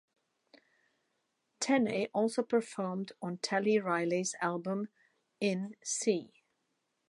[1.59, 4.87] Tenney also performed on Terry Riley's album
[5.39, 6.33] "In C".